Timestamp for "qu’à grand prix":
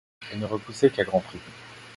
0.89-1.37